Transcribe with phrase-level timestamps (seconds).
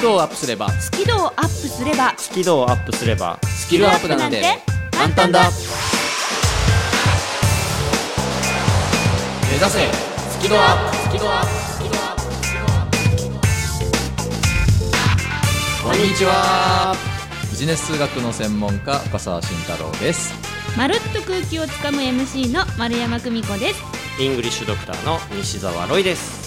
[0.00, 0.70] キ度をアップすれば。
[0.70, 2.14] スキルをアップすれば。
[2.16, 3.38] スキルをアップすれば。
[3.44, 4.42] スキルアップなんて。
[4.92, 5.50] 簡単だ。
[9.46, 9.92] 目指せ。
[10.30, 10.96] スキルアップ。
[10.96, 11.48] スキルアップ。
[11.52, 12.90] スキルアップスキルアッ
[15.82, 16.96] プこんにちは。
[17.50, 20.32] ビジネス数学の専門家深澤慎太郎です。
[20.78, 23.82] まるっと空気をつかむ MC の丸山久美子です。
[24.18, 26.39] イングリッシュドクターの西澤ロイです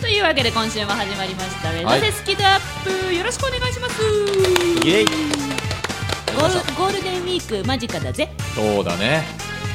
[0.00, 1.72] というわけで今週も始まりました。
[1.72, 2.00] 目はい。
[2.00, 4.02] 指せスキルアップよろしくお願いします。
[4.86, 5.04] イエイ。
[5.04, 8.28] ゴールゴールデンウィーク間近だぜ。
[8.54, 9.24] そうだね。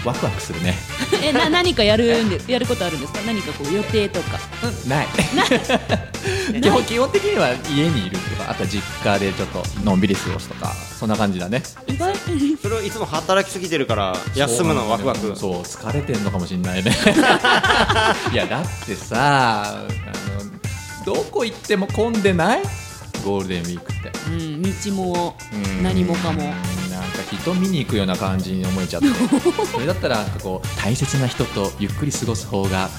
[0.06, 0.76] ワクワクするね。
[1.24, 3.20] えな何かやるんでやることあるんですか？
[3.26, 4.40] 何かこう予定とか。
[4.88, 5.08] ない
[6.62, 11.64] 基本基本的には家にいるとかあとは実家でちょっとのんびり過ごすとかそんな感じだね。
[11.88, 12.14] 意外。
[12.62, 15.36] それをいつも働きすぎてるから休むのワクワク。
[15.36, 16.92] そう疲れてんのかもしんないね。
[18.32, 19.86] いやだってさあ
[21.06, 22.62] のどこ行っても混んでない？
[23.24, 24.12] ゴールデンウィークって。
[24.28, 26.44] うん道もうん何もかも。
[26.44, 29.08] なんか人見に行くような感じに思えちゃって。
[29.72, 32.90] それだったらなんかこう大切な人とゆっくり過ごす方が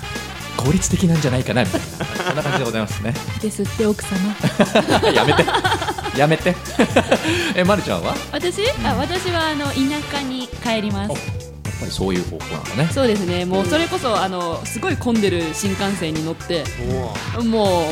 [0.65, 1.87] 効率的なんじゃないかなみたいな。
[2.25, 3.15] そんな感じでございますね。
[3.41, 4.19] ですって奥様。
[5.13, 5.45] やめて。
[6.17, 6.57] やめて。
[7.55, 8.09] えまるちゃんは？
[8.09, 11.43] やっ私あ私はあの田舎に帰ります。
[11.83, 12.89] ぱりそういう方向なんだね。
[12.93, 13.45] そうですね。
[13.45, 16.65] もうそれこそあのすごい混んでる新幹線に乗って
[17.45, 17.87] も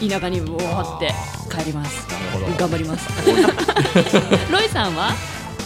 [0.00, 1.14] う田舎にもう張って
[1.54, 2.06] 帰ります。
[2.08, 2.56] なるほど。
[2.58, 3.08] 頑張ります。
[4.50, 5.12] ロイさんは？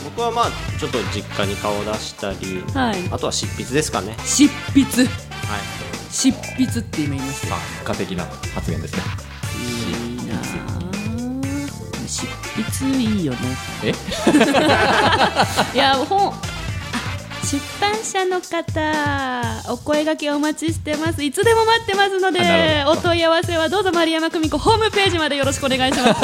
[0.04, 3.08] 僕はまあちょっと実家に顔を出したりはい。
[3.10, 4.16] あとは執筆ですかね。
[4.24, 5.04] 執筆。
[5.04, 7.54] はい執筆って今言いましたよ。
[7.84, 9.02] 作家的な発言ですね。
[9.58, 9.60] い
[10.24, 10.38] いなあ。
[12.08, 12.26] 執
[12.80, 13.38] 筆いいよね。
[13.84, 13.94] え？
[15.74, 16.34] いや本あ
[17.44, 21.22] 出版社の方お声掛けお待ちしてます。
[21.22, 26.20] いつでも待ってますのでお問い合わせはどうぞ丸山久美子ホームページまでよろしくお願いします。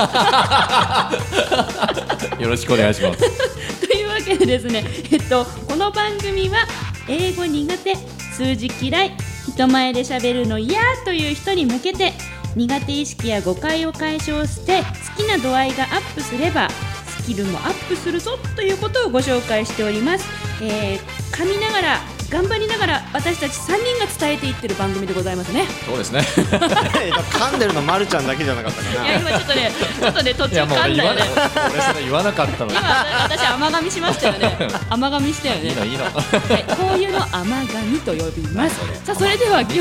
[2.43, 3.21] よろしくお願いします。
[3.87, 6.67] というわけでですね、えっと、この番組は
[7.09, 7.97] 英語苦手
[8.37, 9.17] 数字嫌い
[9.49, 12.13] 人前でしゃべるの嫌という人に向けて
[12.55, 14.83] 苦手意識や誤解を解消して
[15.17, 20.27] 好きな度合いがアップすればスキルもアップするぞということをご紹介しております、
[20.63, 25.65] えー噛みながら頑張りながら私たち3人が伝えていってる番組でございますね。
[25.87, 26.21] そうですね。
[27.31, 31.23] 噛んでるのまるちゃんだけじゃなかったかいやな今ちょっとねちょっとね途中いやもう噛んだよね
[31.73, 32.77] 俺それ言わなかったのに。
[32.77, 34.59] 今私甘噛みしましたよね。
[34.91, 35.69] 甘噛みしたよね。
[35.69, 36.05] いいのいいの。
[36.05, 36.13] はい、
[36.77, 38.77] こういうの甘噛みと呼びます。
[39.05, 39.79] さあ、それでは今日、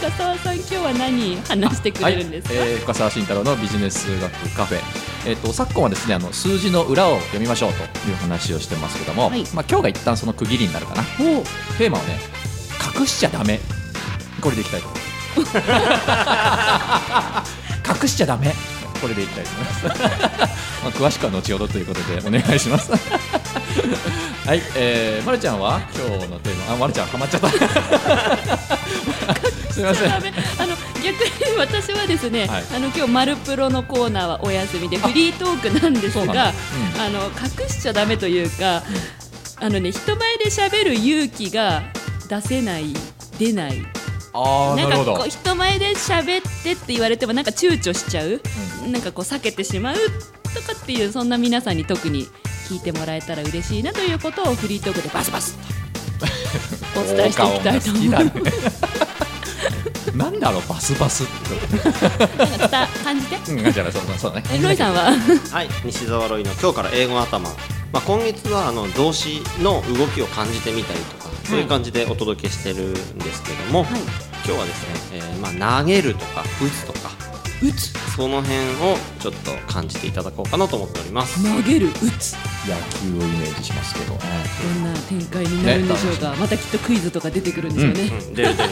[0.00, 2.54] 深澤さん、今日は何話してくれるんですか？
[2.58, 2.68] はい。
[2.70, 4.80] えー深澤慎太郎のビジネス数学カフェ、
[5.26, 9.44] えー、と昨今はですねあの数字の裏を読みましょうという話をしてますけども、はい。
[9.52, 11.04] まあ、今日が一旦その区切りになるかな
[11.78, 12.18] テーマをね
[12.98, 13.60] 隠しちゃダメ。
[14.40, 15.00] これでいきたいと思い
[15.44, 17.52] ます。
[18.02, 18.52] 隠しちゃダメ。
[19.02, 19.94] これでいきたいと思います、 ま
[20.88, 22.92] あ、詳しくは後ほどということでお願いします。
[24.46, 25.80] はい、えー、まるちゃんは？
[25.94, 26.74] 今日のテーマ。
[26.74, 27.48] あまるちゃんハマっちゃった。
[29.72, 30.12] すみません。
[30.12, 30.26] あの
[31.02, 32.64] 逆に私はですね、はい。
[32.76, 36.44] あの今日マルプロのコーナーはお休みでフリートークなんですそうなんだ。
[36.44, 36.52] が、
[37.04, 38.84] あの隠しちゃダメというか、
[39.62, 41.82] あのね人前で喋る勇気が
[42.28, 42.86] 出せない
[43.38, 43.80] 出ない。
[44.34, 45.16] ああなかなんるほど。
[45.18, 48.40] こう人前で喋ってって言われてもなんか躊躇しちゃう、
[48.90, 50.00] なんかこう避けてしまうと
[50.62, 52.26] かっていうそんな皆さんに特に
[52.68, 55.56] 聞いてもらえたら嬉しいなということをフリートークでバスバス
[56.94, 60.16] と お伝えしていきたいと思います。
[60.16, 61.32] なんだろうバスバスって。
[62.38, 63.36] なんか伝感じて。
[63.52, 65.12] うんじゃあそうそうねえロイさんは？
[65.52, 67.48] はい西澤ロイの今日から英語の頭
[67.92, 74.00] まあ、今月はあの動詞の動きを感じてみたりとか、そういう感じでお届けしてるんですけども、はい。
[74.44, 77.10] 今日はですね、えーまあ、投げるとか打つとか
[77.62, 77.92] 打つ？
[78.16, 81.42] その辺をちょっと感じていただこうかなと思っております。
[81.44, 81.88] 投げる？
[81.88, 82.34] 打つ？
[82.66, 84.14] 野球をイメージしますけど。
[84.14, 84.20] ね
[84.74, 88.70] どんな展開になるんでしょうか、またきっとクイズとか出てくるんですよね、うん、出る出る。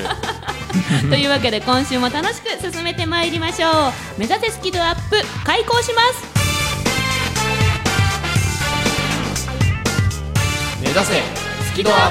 [1.11, 3.73] というわけで今週も楽しく進めてまいりましょう。
[4.19, 6.30] 目指せスキルアップ開講します
[10.93, 11.23] 目指せ
[11.67, 12.11] スキドア。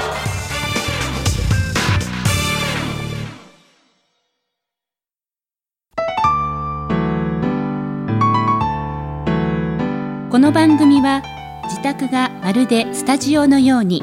[10.30, 11.22] この番組は
[11.64, 14.02] 自宅がまるでスタジオのように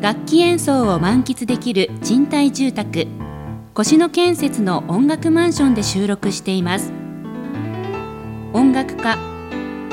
[0.00, 3.06] 楽器演奏を満喫できる賃貸住宅
[3.78, 6.90] 越野建設の音楽マンションで収録しています。
[8.54, 9.31] 音楽家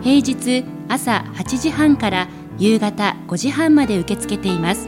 [0.04, 2.28] 平日朝8時半から
[2.60, 4.88] 夕方5時半まで受け付けています。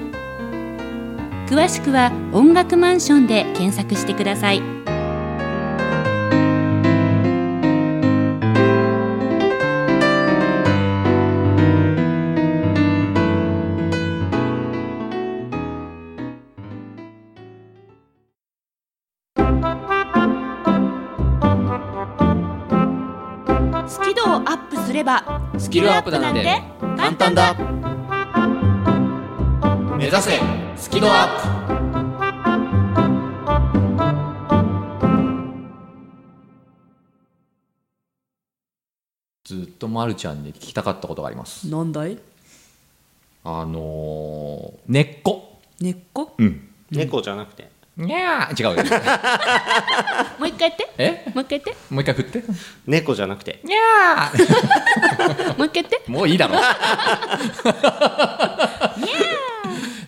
[1.47, 4.84] 詳しくは音楽マンションで検索してください。
[23.87, 25.23] スキルをアップすれば
[25.57, 26.43] スキルアップなんて
[26.97, 27.53] 簡単だ。
[29.97, 30.39] 目指せ
[30.75, 31.65] スキルアップ。
[39.45, 41.69] ずっとまるちゃんに聞きたかったことがあります。
[41.69, 42.17] なんだい？
[43.43, 45.59] あのー、根っこ。
[45.79, 46.33] 根っこ？
[46.39, 46.69] うん。
[46.89, 48.83] 猫じゃなくてにゃー違うよ。
[50.37, 50.89] もう一回言って。
[50.97, 51.31] え？
[51.33, 51.75] もう一回言って。
[51.89, 52.43] もう一回振って。
[52.85, 53.61] 猫じゃなくて。
[53.63, 55.57] にゃー。
[55.57, 56.03] もう一回言って。
[56.07, 56.55] もういいだろ。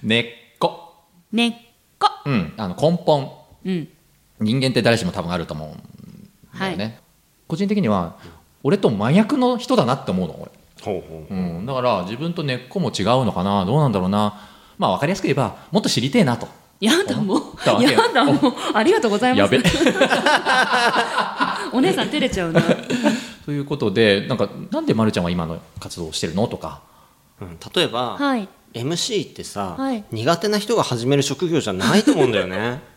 [0.04, 0.26] 根っ
[0.60, 0.96] こ
[1.32, 1.54] 根っ
[1.98, 2.54] こうん。
[2.58, 3.32] あの根本。
[3.66, 3.88] うん。
[4.40, 5.72] 人間って誰しも多分あると思うん
[6.60, 7.00] だよね、はい。
[7.48, 8.18] 個人的には
[8.64, 10.52] 俺と真逆の人だなって思うの俺、
[10.84, 11.34] ほうほう。
[11.34, 13.66] うん、だから自分と根っこも違うのかな？
[13.66, 14.40] どうなんだろうな？
[14.78, 16.48] まあ分かりやすく言えばもっと知りてえなと
[16.80, 17.42] やだもう
[17.84, 19.56] やだもうありがとうございます。
[19.56, 19.70] やべ。
[21.74, 22.62] お姉さん照れちゃうな。
[23.46, 26.48] ということでなんかなんでまるちゃんは今の活動をしてるの？
[26.48, 26.82] とか。
[27.42, 28.48] うん例えば、はい。
[28.74, 30.04] MC ってさ、はい。
[30.12, 32.82] 苦手な人が始める職業じゃないと思うんだよね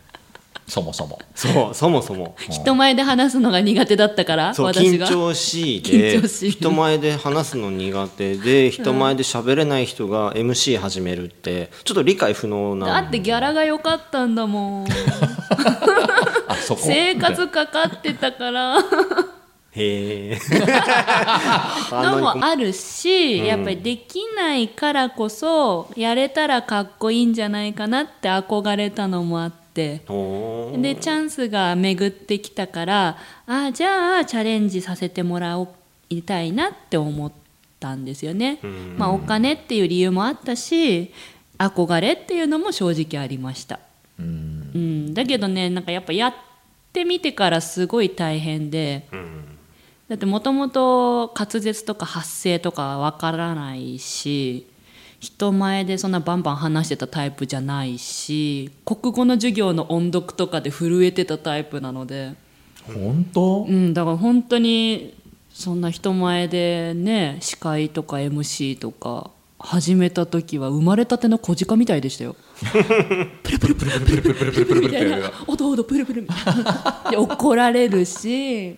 [0.71, 1.19] そもそも。
[1.35, 2.33] そうそもそも。
[2.49, 5.05] 人前で話すのが苦手だったからそう私が。
[5.05, 6.51] 緊張しいで緊張しい。
[6.51, 12.87] 人前で話すの苦手で人前で喋れない人が MC 始めるってちょっと理解不能な。
[12.87, 14.87] だってギャラが良かったんだもん。
[16.77, 18.77] 生活かかってたから。
[19.73, 20.39] へえ。
[21.91, 29.60] のもあるし、やっぱりできないからこそやれたらかっこいいんじゃないかなって憧れたのもあって
[30.07, 35.57] おーでチャンスが巡ってきたからあじゃあチャレンジさせてもら
[36.09, 37.31] いたいなって思っ
[37.79, 38.59] たんですよね。
[38.97, 41.11] まあ、お金っていう理由もあったし
[41.57, 43.79] 憧れっていうのも正直ありました。
[44.19, 46.33] うんうん、だけどねなんかやっぱやっ
[46.91, 49.07] てみてからすごい大変で。
[50.11, 54.67] だってもともと滑舌とか発声とかわからないし
[55.21, 62.33] 人前でそんなバンバン話してたタイプじゃないし国語の授業の音読とかで震えてたタイプなので、
[62.87, 63.65] 本当？
[63.69, 65.13] うん、だから本当に
[65.53, 69.29] そんな人前でね司会とか MC とか
[69.59, 72.35] 始めた時は生まれたての小鹿みたいでしたよ。
[73.43, 78.75] プルプルプルプルプルプルプルプルみたいなおどおどプルプルみたいなで怒られるし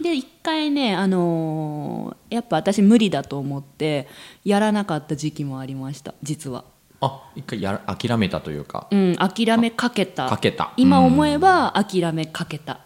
[0.00, 4.08] で一回ねあのーやっぱ私無理だと思って
[4.44, 6.64] やらなかった時期もありました実は。
[7.00, 8.88] あ一回やら諦めたというか。
[8.90, 10.28] うん、諦めかけた。
[10.28, 10.72] かけた。
[10.78, 12.80] 今思えば諦めかけた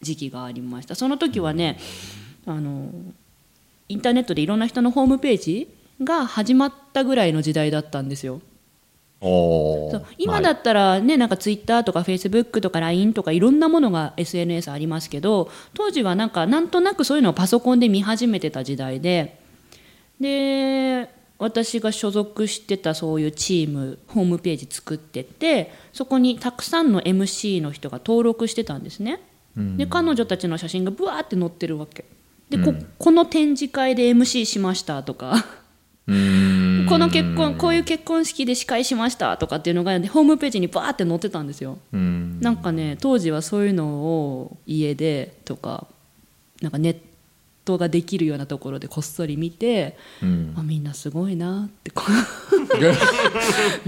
[0.00, 0.94] 時期がありました。
[0.94, 1.78] その時はね
[2.46, 2.90] あの
[3.88, 5.68] インターネットでいろんな人のホームページ
[6.02, 8.40] が始まったぐらいの時代だったんですよ
[9.24, 10.06] そう。
[10.18, 19.38] 今だったらねなんかツイッターとかフェイスブックとか LINE とかいろんなものが SNS ありますけど当時はなんかなんとなくそういうのをパソコンで見始めてた時代で
[20.20, 29.20] で私が所属してたそういうチームホームページ作っててそこにたくさんの MC の人が登録してたんですね。
[29.56, 32.04] で彼女たちの写真がブワーって載ってるわけ。
[32.50, 35.44] でここの展示会で MC しましたとか
[36.06, 41.78] この結婚こういう結婚式で司会しましたとかっていうのがホームページにバーって載ってたんですよ。
[41.92, 42.40] うん。
[42.40, 45.86] なんかね当時はそういうのを家でとか
[46.60, 46.96] なんかネッ
[47.64, 50.54] トができるようなところでこっそり見て、うん。
[50.58, 51.90] あみんなすごいなって。
[51.90, 52.02] こ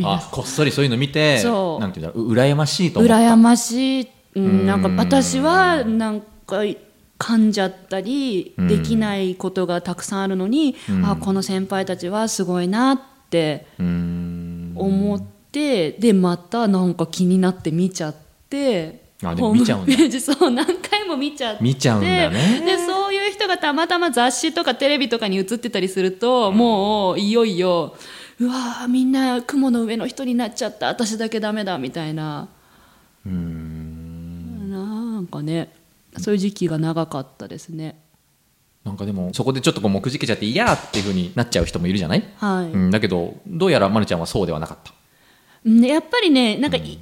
[0.02, 1.80] あこっそりそういうの見てそう。
[1.80, 3.22] なんていうんだろうう羨ましいとう思った。
[3.24, 4.82] 羨ましい、うん、うんなん。
[4.82, 6.62] か私はなんか
[7.18, 11.04] 噛んじゃったりうんできないことがたくさんあるのに、うん。
[11.04, 18.14] あこの先輩たちはすごいなって思って、でまたなんか気になって見ちゃっ
[18.50, 20.20] てあでも見ちゃうんだ。
[20.20, 21.64] そう何回も見ちゃって。
[21.64, 22.62] 見ちゃうんだね。
[22.66, 27.96] でそういう人がたまたま雑誌とかテレビとかに映ってたりすると、もういよいよ
[28.38, 30.88] うわーみんな雲の上の人になっちゃった。
[30.88, 32.48] 私だけダメだみたいな。
[33.24, 34.70] うーん。
[34.70, 35.72] なんかね
[36.18, 38.00] そういう時期が長かったですね。
[38.84, 44.92] なんかでもそこでちょっとこう目じけちゃって嫌っていうふうになっちゃう人もいるじゃない、はい、うん、だけどどうやらまるちゃんはそうではなかった。
[45.68, 46.98] ねやっぱりねなんかい、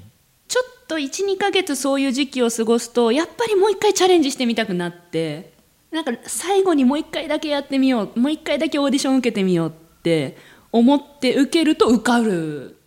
[0.49, 5.53] ちょっと12ヶ月そういう時期を過ごすとやっぱりもう一回チャレンジしてみたくなって
[5.91, 10.39] なんか最後にもう一回だけやってみようもう一回だけオーディション受けてみようって
[10.73, 12.79] 思って受けると受かる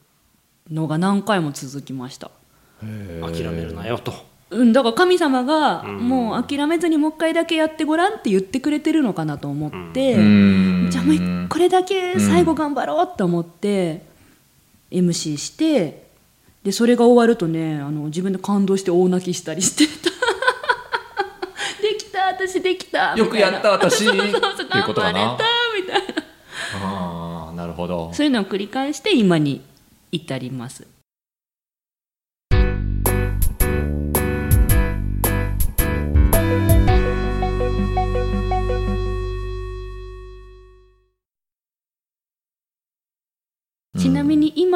[0.72, 2.32] のが何回も続きました。
[2.82, 4.14] 諦めるなよと
[4.50, 10.88] うん、だから神様がもう諦めずにもう一回だけやってごらんって言ってくれてるのかなと思って、うん。
[10.90, 14.04] じゃあもう一これだけ最後頑張ろうと思って、
[14.92, 16.08] MC して
[16.64, 20.16] でそれが終わるとねあの自分で感動して大泣きしたりしてた。
[21.82, 24.04] できた私できたよくやった私。
[24.06, 25.20] そうそうっていうことかな。
[25.20, 26.24] 頑張れたみたいな。
[26.84, 28.12] ああなるほど。
[28.14, 29.62] そういうのを繰り返して今に
[30.12, 30.88] 至ります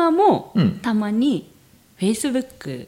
[0.02, 0.72] 今もうん。
[0.80, 1.52] たまに
[2.00, 2.88] Facebook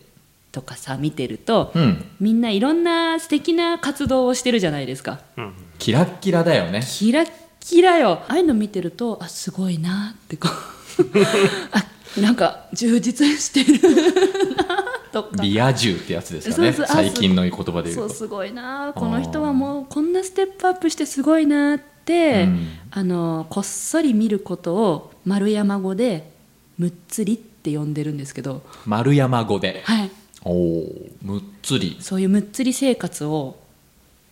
[0.51, 2.05] とかさ見てると、うん。
[2.19, 5.21] みんないろんな素敵な活動をしてるじゃないですか。
[5.37, 5.53] うん。
[5.77, 6.81] キラッキラだよね。
[6.83, 8.23] キラッキラよ。
[8.27, 11.03] ああいうの見てるとあすごいなってこう。
[11.71, 11.85] あ
[12.19, 15.43] なんか充実してるなとか。
[15.43, 16.73] リア充ってやつですかね。
[16.73, 16.97] そうそう。
[16.97, 18.91] あ最近の言葉で言そううとすごいな。
[18.95, 22.67] この人はもうこんなステップアップしてすごいなって、うん。
[22.89, 26.32] あのこっそり見ることを丸山語で
[26.77, 29.81] 「むっつり」って呼んでるんですけど、丸山語で。
[29.85, 30.11] はい、
[30.43, 31.97] おおむっつり。
[31.99, 33.57] そういうむっつり生活を。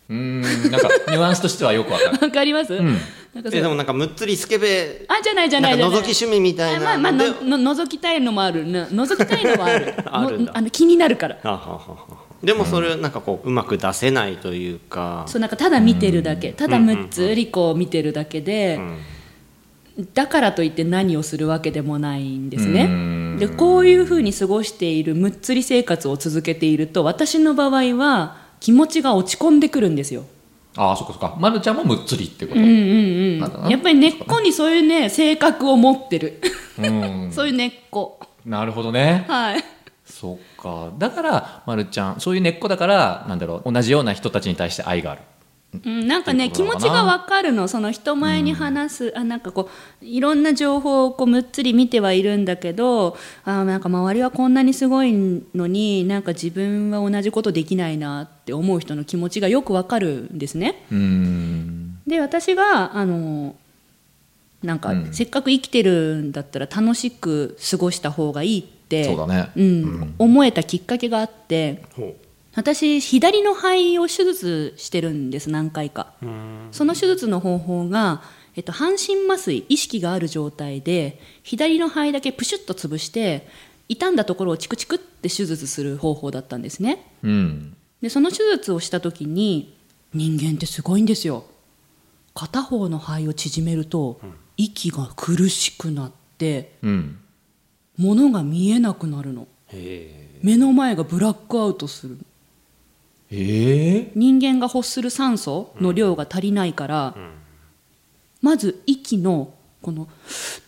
[0.10, 2.20] うーんなんかニュアンスとしてはよくわかる。
[2.22, 2.86] わかります、ん。
[3.34, 5.06] なんかえでもなんかむっつりスケベ。
[5.08, 6.00] あじゃないじゃなないじゃない。
[6.00, 8.68] 覗き趣味みたいまあまあなのでのの覗きたいのもある。
[8.68, 9.94] な覗きたいのもある。
[10.06, 10.52] あるんだ。
[10.52, 11.38] のあの気になるから。
[11.44, 11.96] あははは
[12.44, 15.24] でもそれなんかこううまく出せないというか。
[15.28, 16.52] そうなんかただ見てるだけ。
[16.52, 18.80] ただむっつりこう見てるだけで、
[20.14, 23.38] だからといって何をするわけでもないんですうねん。
[23.38, 30.26] でこういうふうに過ごしているむっつり生活を続けていると私の場合は気持ちが落ち込んでくるんですよ。
[30.78, 31.36] ああそっかそっか。
[31.40, 32.60] まるちゃんもむっつりってこと？
[32.60, 32.72] うんうん
[33.64, 33.70] うん。
[33.70, 36.40] やっぱり根っこにそういうね性格を持ってる。
[36.80, 37.30] うん。
[37.34, 38.20] そういう根っこ。
[38.46, 39.26] なるほどね。
[39.28, 39.64] はい。
[40.06, 40.92] そっか。
[40.98, 45.22] だからまるちゃんそういう根っこだからなんだろう同じような人たちに対して愛がある
[45.86, 47.68] うん、なんかね気持ちが分かるの。
[47.68, 49.70] その人前に話す、あなんかこ
[50.02, 55.14] ういろんな情報をこうむっつり見てはいるんだけどあなんか周りはこんなにすごい
[55.56, 60.86] のになんか自分は同じことできないなって思う人の気持ちがよく分かるんですね。
[60.92, 62.02] うーん。
[62.06, 63.56] で私があの
[64.62, 65.14] なんか、うん。
[65.14, 69.50] せっかく生きてるんだったら楽しく過ごした方がいいってそうだね。
[69.56, 72.16] うん思えたきっかけがあってほ
[72.54, 76.14] 私左の肺を手術してるんです何回か。
[76.72, 78.22] その手術の方法が、
[78.56, 83.48] えっと、半身麻酔意識がある状態で左の肺だけプシュッと潰して
[83.88, 87.14] 傷んだところをチクチクって手術する方法だったんですね。
[87.24, 87.78] うん。
[88.02, 89.78] でその手術をした時に
[90.14, 91.46] 人間ってすごいんですよ。
[92.34, 94.20] 片方の肺を縮めると
[94.58, 97.18] 息が苦しくなってうん。
[97.98, 99.48] 物が見えなくなるの。
[99.68, 102.18] へ目の前がブラックアウトする
[103.32, 107.16] ええ人間が欲する酸素の量が足りないから、
[108.42, 110.08] まず息のこのっ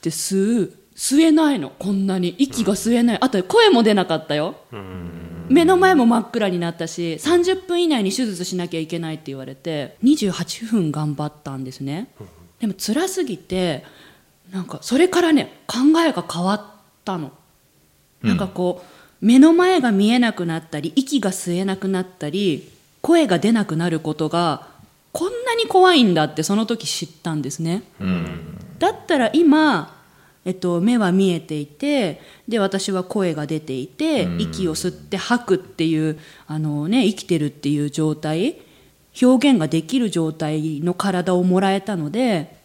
[0.02, 1.72] て吸う吸えないの。
[1.72, 2.36] こんなに。
[2.38, 3.18] 息が吸えない。
[3.20, 4.56] あと声も出なかったよ。
[5.50, 12.14] 目の前も真っ暗になったし30分以内に手術しなきゃいけないって言われて28分頑張ったんですね。
[12.60, 13.84] でも辛すぎて
[14.52, 16.66] なんかそれからね考えが変わっ
[17.04, 17.32] たの。
[18.22, 18.93] なんかこう
[19.24, 22.70] 目の前が見えなくなったり息が吸えなくなったり
[23.02, 24.68] 声が出なくなることが
[25.14, 27.84] こんなに怖いんだってその時知ったんですね。
[28.02, 28.58] うん。
[28.80, 29.96] だったら今、
[30.44, 34.42] えっと、目は見えていてで私は声が出ていてうん。
[34.42, 38.58] 息を吸って吐くっていうあの、ね、生きてるっていう状態
[39.22, 42.58] 表現ができる状態の体をもらえたので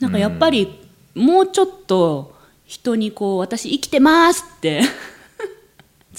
[0.00, 2.34] なんかやっぱりもうちょっと
[2.64, 4.80] 人にこう私生きてますって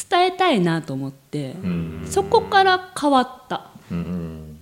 [0.09, 2.07] 伝えたいなと思ってうん。
[2.09, 3.67] そこから変わった。
[3.91, 4.57] うん。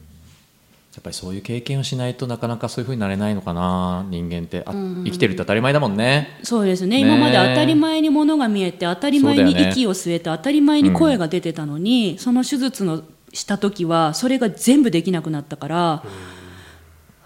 [0.93, 4.63] やっぱりそういう経験をしないとなかなかそういうふうになれないのかな人間って。
[4.65, 6.39] あ生きてるって当たり前だもんね。
[6.43, 6.97] そうですね。
[6.97, 16.03] ねえ今まで当たり前に物が見えて当たり前に息を吸えて当たり前に声が出てたのに、その手術のした時はそれが全部できなくなったから、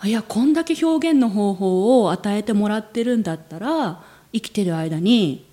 [0.04, 5.46] いやこんだけ表現の方法を与えてもらってるんだったら生きてる間に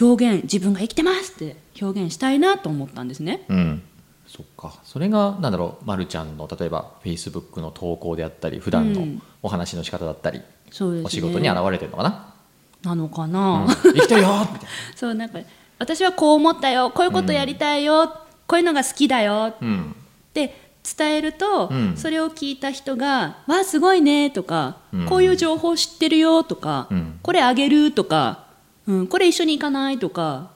[0.00, 3.44] 表現自分が生きてますって表現したいなと思ったんですね。
[3.48, 3.82] うん。
[4.26, 4.74] そっか。
[4.84, 9.22] それがなんだろう、ま、るちゃんの例えばフェイスブックの投稿であったり普段のうん。
[9.42, 11.06] お話の仕方だったり、そうですね。
[11.06, 12.34] お仕事に現れてるのかな、
[12.82, 13.68] なのかうな、ん。
[13.68, 14.28] 生きてるよ！
[14.52, 15.38] みたいそうなんか
[15.78, 16.90] 私はこう思ったよ。
[16.90, 18.06] こういうことやりたいよ、
[18.46, 19.54] こういうのが好きだよ。
[19.60, 19.96] うん。
[20.28, 21.96] って伝えると、うん。
[21.96, 25.06] それを聞いた人が「わあすごいね」とか、うん。
[25.06, 27.18] こういう情報知ってるよ」とか、うん。
[27.22, 28.44] これあげる」とか、
[28.86, 30.50] うん、これ一緒に行かない」とか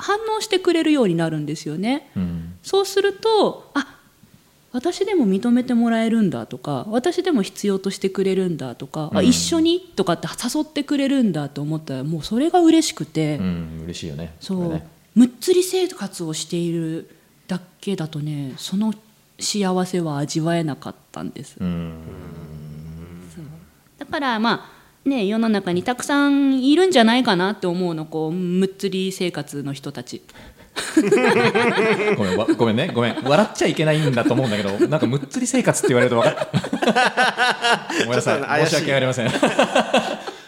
[0.00, 2.10] 反応してくれるようになるんですよね。
[2.16, 2.54] うん。
[2.62, 3.96] そうするとあ
[4.72, 9.26] 私でも認めてもらえるんだとか私でも必要としてくれるんだとか、あうん。
[9.26, 14.34] 一緒にとかって誘ってくれるんだと思ったらもうそれが嬉しくて、うん嬉しいよね。
[14.40, 14.86] そう、れね。
[15.14, 17.10] むっつり生活をしている
[17.48, 18.94] だけだとねその
[19.40, 21.94] 幸せは味わえなかったんです、うん。
[23.98, 30.22] だからまあね世の中にたくさんいるんじゃないかなって思うのこうむっつり生活の人たち。
[32.16, 32.90] ごめんわごめんね。
[32.94, 33.22] ごめん。
[33.22, 36.48] 笑っちゃいけないんだと思うんだけど なんかむっつり生活って言われると分かっ
[37.94, 38.62] た ごめんなさい。
[38.62, 38.66] い。
[38.66, 39.30] 申し訳ありません。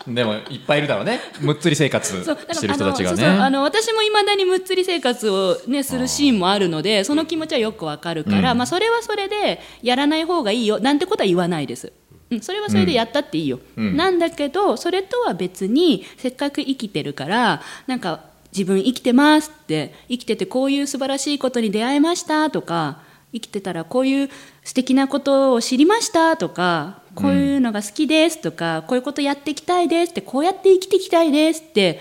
[0.08, 1.20] でもいっぱいいるだろうね。
[1.40, 8.58] むっつり生活してる人たちがあのそうそうあねの私もいまだにむっつり生活を、ね、するシーンもあるのでその気持ちはよくわかるから、うん。
[8.58, 11.92] まあ、それはそれでやらない方がいいよなんてことは言わないです。
[12.32, 13.96] うん、それはそれでやったっていいよ、うん。
[13.96, 18.20] なんだけどそれとは別にせっかく生きてるからなんか
[18.52, 23.00] 自分生きてますって生きててこういう素晴らしいことに出会いましたとか
[23.32, 24.30] 生きてたらこういう
[24.62, 32.00] 素敵なことを知りましたとかこういうのが好きですとか、こういうことやっていきたいですってこうやって生きていきたいですって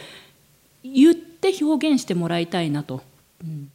[0.83, 3.01] 言って表現してもらいたいなと。
[3.43, 3.71] うん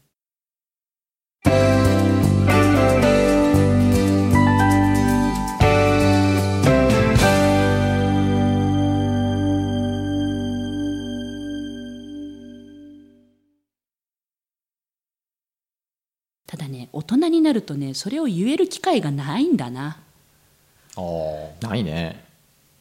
[17.56, 19.98] るとねそれを言える機会がないんだな。
[20.96, 22.24] あーないね。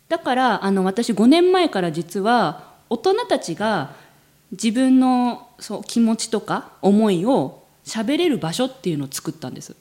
[0.07, 3.95] だからあの私5年前から実は大人たちが
[4.51, 9.75] 自分のそう気持ちとか思いを喋れる場所っていうのを作ったんです。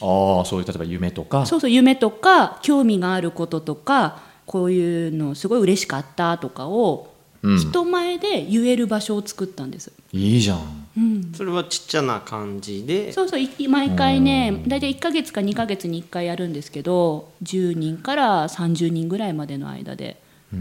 [0.00, 1.46] ああそういう例えば夢とか？
[1.46, 7.15] そうそう夢とか興味があることとかこういうのすごい嬉しかったとかをうん
[7.58, 10.86] 人前で言える場所を作ったんです、いいじゃん。
[10.96, 13.12] うん、それはちっちゃな感じで。
[13.12, 20.16] そうそうい毎回ね大体1ヶ月か2ヶ月に1回やるんですけど10人から30人ぐらいまでの間で
[20.52, 20.58] 集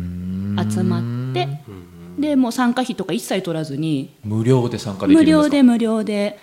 [0.83, 1.47] まって
[2.19, 4.13] でもう参加費とか一切取らずに。
[4.23, 5.43] 無料で参加できる無んですか？
[5.43, 6.39] 料で無料で。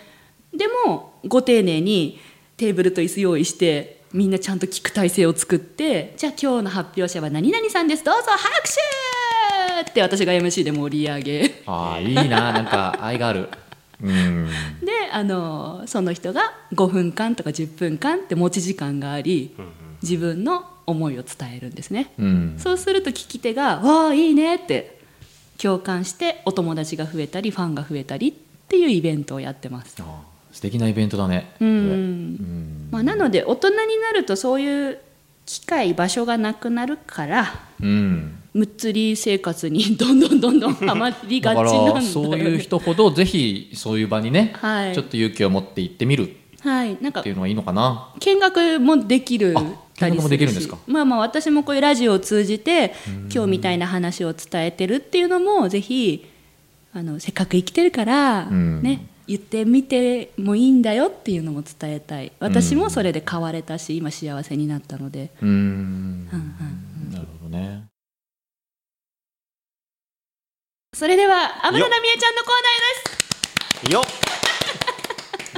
[0.54, 2.18] でもご丁寧に
[2.56, 8.04] テーブルと椅子用意してみんなちゃんと聞く体制を作ってじゃあ今日の発表者は何々さんです。
[8.04, 9.01] どうぞ拍手
[9.82, 11.62] って私が MC で盛り上げ。
[11.66, 13.48] ああいいななんか愛がある。
[14.02, 14.48] うん。
[14.82, 19.54] であのその人が5分間とか10分間って持ち時間があり
[20.02, 22.54] 自分の思いを伝えるんですね、うん。
[22.58, 24.98] そうすると聞き手が「わあいいね」って
[25.58, 28.32] 共感してお友達が増えたりファンが増えたりっ
[28.68, 29.96] ていうイベントをやってます。
[30.00, 31.54] あー素敵なイベントだね。
[31.60, 31.68] うん。
[31.68, 32.88] うん。
[32.90, 34.98] まあ、なので大人になるとそういう
[35.46, 44.94] 機会場所がなくなるからうんむっつり生活に どんどんどんどんはまりがちなんだよ、ね、らそういう人ほどぜひそういう場にね、はい。
[44.94, 46.96] ちょっと勇気を持って行ってみるはい。
[47.00, 48.12] なんかっていうのがいいのかな？
[48.20, 50.78] 見学もできる見学もできるんですか？
[50.86, 52.94] まあまあ私もこういうラジオを通じて
[53.34, 56.24] 今日みたいな話を伝えてるっていうのもぜひ
[56.92, 58.82] あのせっかく生きてるから、うん。
[58.82, 62.32] ね言ってみてもいいんだよっていうのも伝えたい。
[62.40, 66.28] 私もそれで変われたし今幸せになったので、うーんうん
[67.12, 67.84] なるほどね
[71.02, 72.54] それでは油田美恵ちゃんのコー
[73.82, 74.02] ナーですよ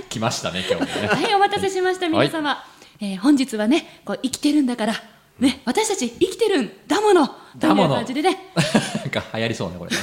[0.08, 2.64] 来ましたね今日もねはい、お待たせしました、皆様。
[2.98, 4.94] えー本日はね、こう生きてるんだから、
[5.38, 7.28] ね、私たち生きてるんだもの。
[7.58, 9.98] だものという感じでね、 なんか流行りそうねこれね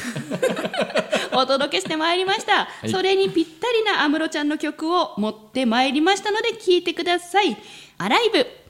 [1.34, 2.70] お届けしてまいりました。
[2.84, 7.58] いそれにぴったりな安室ちゃんの曲を持ってまいりましたので、聴いてください。
[7.98, 8.61] アライブ。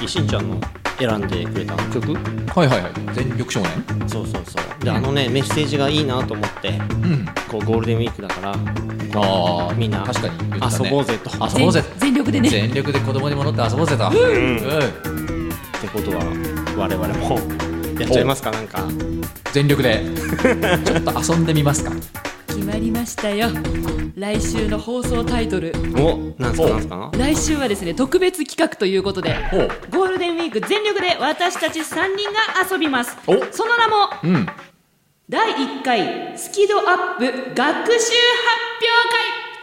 [0.00, 0.58] さっきしんちゃんの
[0.98, 2.14] 選んでくれた曲。
[2.14, 2.92] はいはいはい。
[3.12, 4.08] 全力少年？
[4.08, 4.84] そうそうそう。
[4.84, 6.72] であのねメッセージがいいなと思ってう
[7.06, 7.26] ん。
[7.50, 10.84] こうゴールデンウィークだからああみんな確かに言ってたね。
[10.84, 11.30] 遊ぼうぜと。
[11.32, 11.82] 遊ぼうぜ。
[11.98, 12.48] 全全力でね。
[12.48, 14.08] 全力で子供に戻って遊ぼうぜと。
[14.08, 14.56] うん。
[14.56, 16.24] ってことは
[16.78, 17.38] 我々も
[18.00, 18.88] やっちゃいますかなんか。
[19.52, 20.02] 全力で。
[20.82, 21.92] ちょっと遊んでみますか
[22.80, 23.48] りましたよ。
[24.16, 25.72] 来週の放送タイトル。
[25.96, 27.10] おなんすかなんすか？
[27.16, 29.36] 来週はですね、特別企画ということで、
[29.90, 31.84] ゴールデンウィーク全力で私たち3
[32.16, 32.40] 人が
[32.70, 33.16] 遊びます。
[33.26, 33.32] お。
[33.52, 34.46] その名も、うん。
[35.28, 38.10] 第1回スキドアップ学習発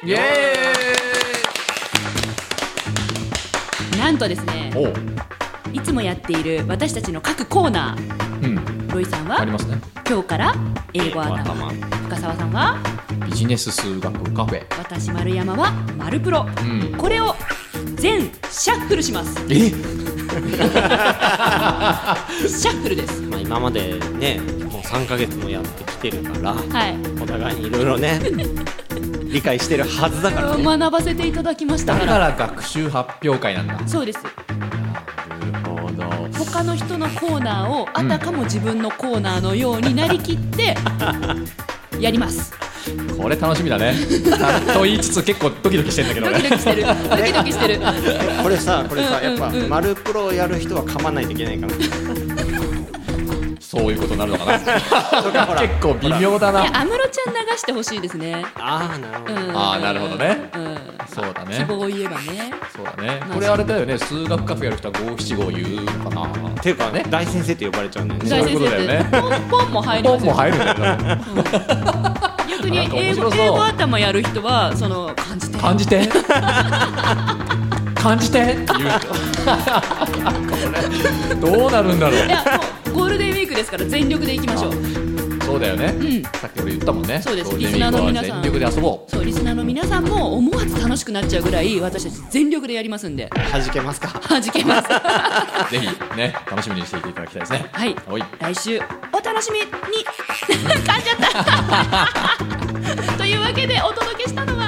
[0.01, 0.09] 表会。
[0.09, 0.17] イエ
[3.99, 4.83] なんとですねお。
[4.87, 4.93] う
[5.73, 7.97] いつもやっている私たちの各コーナ
[8.41, 8.57] うん。
[8.57, 9.81] ーロイさんはありますね。
[10.07, 10.55] 今日から
[10.93, 11.41] 英語頭。
[11.41, 12.77] 頭深澤さんは？
[13.25, 14.65] ビジネス数学カフェ。
[14.77, 16.45] 私丸山は丸プロ。
[16.61, 16.97] うん。
[16.97, 17.35] これを
[17.95, 19.37] 全シャッフルします。
[19.49, 19.69] え？
[19.69, 23.21] シャッフルです。
[23.23, 24.39] まあ、今までね
[24.71, 26.95] もう3ヶ月もやってきてるからはい。
[27.21, 28.19] お互いにいろいろね
[29.29, 30.63] 理解してるはずだからね。
[30.63, 33.77] 学ばせていただきましただかからら学習発表会なんだ。
[33.85, 34.19] そうです。
[34.23, 34.29] な
[35.59, 36.05] るほど。
[36.45, 40.75] 他の人のコーナーをあうんたかも自分のコーナーのようになりきって
[41.99, 42.53] やります。
[43.21, 43.95] これ楽しみだね。
[44.73, 46.85] と言いつつ結構ドキドキしてんだけどドキドキしてる。
[46.85, 47.79] ドキドキしてる。
[47.81, 51.73] えこれさこれさやっぱうん丸プロやる人は噛まないといけないかな
[53.59, 54.59] そういうことになるのかな。
[54.59, 56.61] 結構微妙だな。
[56.79, 58.45] 安室ちゃん流してほしいですね。
[58.55, 59.57] ああなるほど、うん。
[59.57, 60.49] あーなるほどね。
[60.55, 60.77] うん
[61.17, 61.57] そうだね。
[61.57, 62.53] 希望を言えばね。
[62.75, 63.19] そうだね。
[63.21, 63.97] まあこれあれだよね。
[63.97, 71.21] 数学カフェやる人は五七五言うのかなっていうかね大先生って呼ばれちゃうんだよねそういうことだよねポンポンも入りますよポンも入るんだよね
[72.49, 76.07] 逆に英語英語頭やる人はその感じて感じて
[77.95, 78.55] 感じてっ
[81.29, 82.43] てどうなるんだろういや
[82.85, 85.06] もうゴールデンウィークですから全力でいきましょう
[85.47, 86.23] そうだよね、ん。
[86.23, 87.21] さっき俺言ったもんね。
[87.21, 87.57] そうです。
[87.57, 88.43] リスナーの皆さん。
[88.43, 89.11] 全力で遊ぼう。
[89.11, 93.29] そうリスナーの皆さんも思わず楽しくなっちゃうぐらい私たち全力でやりますんで。
[93.51, 94.19] 弾けますか？
[94.27, 94.89] 弾けます。
[95.71, 97.65] ぜひね楽しみにしていていただきたいですね。
[97.71, 97.95] はい。
[98.09, 98.23] おい。
[98.39, 98.81] 来週
[99.13, 99.65] お楽しみに。
[100.47, 101.17] 噛んじゃっ
[103.07, 103.13] た。
[103.17, 104.66] というわけでお届けしたのは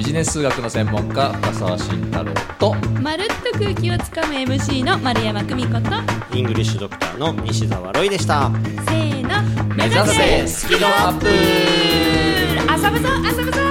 [0.00, 2.74] ビジネス数学の専門家深澤慎太郎と。
[3.02, 5.90] まるっと空気をつかむ MC の丸山久美子と。
[6.34, 8.50] イングリッシュドクターの西澤ロイでした。
[8.88, 9.74] せーの。
[9.74, 10.46] 目指せ。
[10.48, 11.26] スキルアップ。
[11.26, 13.08] 遊ぶぞ
[13.38, 13.69] 遊ぶぞ